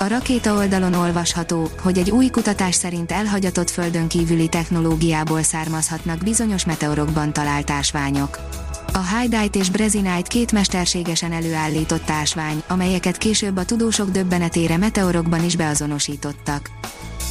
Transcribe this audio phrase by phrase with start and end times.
[0.00, 6.64] A rakéta oldalon olvasható, hogy egy új kutatás szerint elhagyatott földön kívüli technológiából származhatnak bizonyos
[6.64, 8.38] meteorokban talált ásványok.
[8.92, 15.56] A Hydite és Brezinite két mesterségesen előállított ásvány, amelyeket később a tudósok döbbenetére meteorokban is
[15.56, 16.70] beazonosítottak.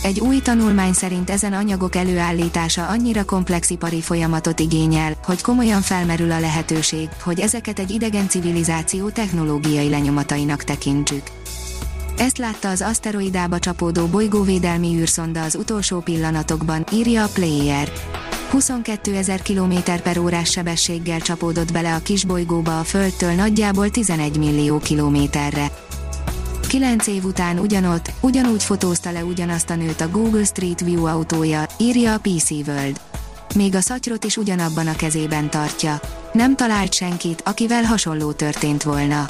[0.03, 6.31] Egy új tanulmány szerint ezen anyagok előállítása annyira komplex ipari folyamatot igényel, hogy komolyan felmerül
[6.31, 11.23] a lehetőség, hogy ezeket egy idegen civilizáció technológiai lenyomatainak tekintsük.
[12.17, 17.91] Ezt látta az aszteroidába csapódó bolygóvédelmi űrszonda az utolsó pillanatokban, írja a Player.
[18.49, 24.77] 22 ezer km per órás sebességgel csapódott bele a kisbolygóba a Földtől nagyjából 11 millió
[24.77, 25.71] kilométerre.
[26.67, 31.65] 9 év után ugyanott, ugyanúgy fotózta le ugyanazt a nőt a Google Street View autója,
[31.77, 32.99] írja a PC World.
[33.55, 35.99] Még a szatyrot is ugyanabban a kezében tartja.
[36.33, 39.25] Nem talált senkit, akivel hasonló történt volna.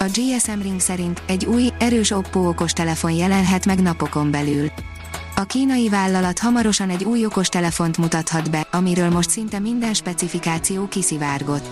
[0.00, 4.70] A GSM Ring szerint egy új, erős Oppo okostelefon jelenhet meg napokon belül.
[5.36, 11.68] A kínai vállalat hamarosan egy új okostelefont mutathat be, amiről most szinte minden specifikáció kiszivárgott.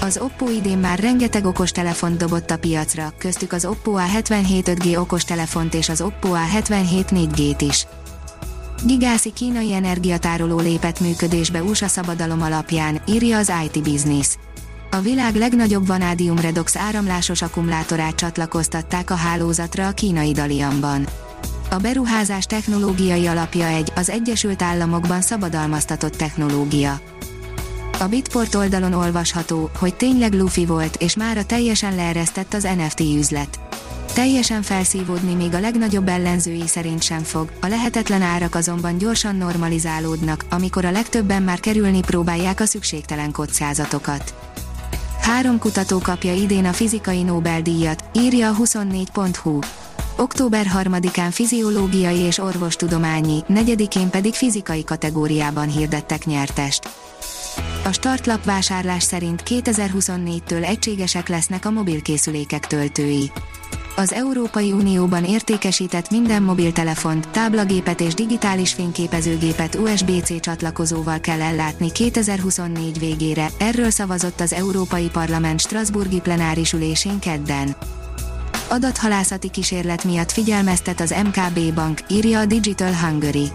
[0.00, 5.74] Az Oppo idén már rengeteg okostelefont dobott a piacra, köztük az Oppo A77 5G okostelefont
[5.74, 7.86] és az Oppo A77 4G-t is.
[8.84, 14.36] Gigászi kínai energiatároló lépett működésbe USA szabadalom alapján, írja az IT Business.
[14.94, 21.06] A világ legnagyobb vanádium redox áramlásos akkumulátorát csatlakoztatták a hálózatra a kínai Dalianban.
[21.70, 27.00] A beruházás technológiai alapja egy, az Egyesült Államokban szabadalmaztatott technológia.
[27.98, 33.60] A Bitport oldalon olvasható, hogy tényleg Luffy volt és mára teljesen leeresztett az NFT üzlet.
[34.14, 40.44] Teljesen felszívódni még a legnagyobb ellenzői szerint sem fog, a lehetetlen árak azonban gyorsan normalizálódnak,
[40.50, 44.34] amikor a legtöbben már kerülni próbálják a szükségtelen kockázatokat.
[45.22, 49.58] Három kutató kapja idén a fizikai Nobel-díjat, írja a 24.hu.
[50.16, 56.88] Október 3-án fiziológiai és orvostudományi, negyedikén pedig fizikai kategóriában hirdettek nyertest.
[57.84, 63.30] A startlap vásárlás szerint 2024-től egységesek lesznek a mobilkészülékek töltői.
[63.96, 72.98] Az Európai Unióban értékesített minden mobiltelefont, táblagépet és digitális fényképezőgépet USB-C csatlakozóval kell ellátni 2024
[72.98, 77.76] végére, erről szavazott az Európai Parlament Strasburgi plenáris ülésén kedden.
[78.68, 83.48] Adathalászati kísérlet miatt figyelmeztet az MKB bank, írja a Digital Hungary.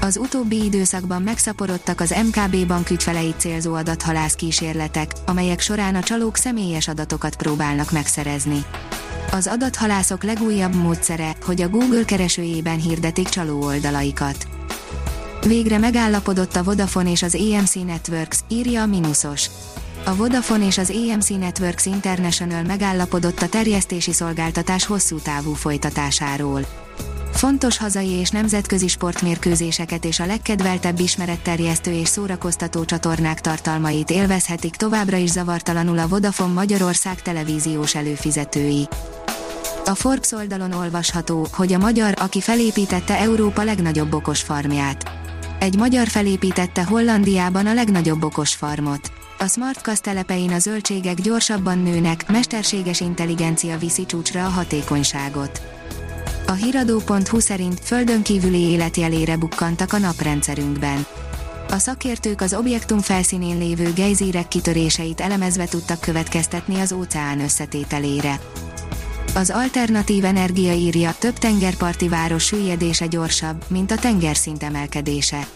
[0.00, 6.36] Az utóbbi időszakban megszaporodtak az MKB bank ügyfeleit célzó adathalász kísérletek, amelyek során a csalók
[6.36, 8.64] személyes adatokat próbálnak megszerezni.
[9.34, 14.46] Az adathalászok legújabb módszere, hogy a Google keresőjében hirdetik csaló oldalaikat.
[15.46, 19.50] Végre megállapodott a Vodafone és az EMC Networks, írja a Minusos.
[20.04, 26.66] A Vodafone és az EMC Networks International megállapodott a terjesztési szolgáltatás hosszú távú folytatásáról.
[27.32, 35.16] Fontos hazai és nemzetközi sportmérkőzéseket és a legkedveltebb ismeretterjesztő és szórakoztató csatornák tartalmait élvezhetik továbbra
[35.16, 38.88] is zavartalanul a Vodafone Magyarország televíziós előfizetői.
[39.86, 45.10] A Forbes oldalon olvasható, hogy a magyar, aki felépítette Európa legnagyobb okos farmját.
[45.58, 49.12] Egy magyar felépítette Hollandiában a legnagyobb okos farmot.
[49.38, 55.62] A Smartcast telepein a zöldségek gyorsabban nőnek, mesterséges intelligencia viszi csúcsra a hatékonyságot.
[56.46, 61.06] A hiradó.hu szerint földön kívüli életjelére bukkantak a naprendszerünkben.
[61.68, 68.40] A szakértők az objektum felszínén lévő gejzírek kitöréseit elemezve tudtak következtetni az óceán összetételére.
[69.36, 75.46] Az alternatív energia írja, több tengerparti város süllyedése gyorsabb, mint a tengerszint emelkedése.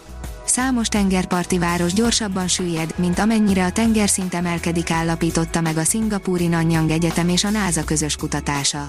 [0.45, 6.89] Számos tengerparti város gyorsabban süllyed, mint amennyire a tengerszint emelkedik állapította meg a szingapúri Nanyang
[6.89, 8.87] Egyetem és a NASA közös kutatása.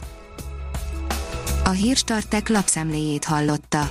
[1.65, 3.91] A Hírstartek lapszemléjét hallotta.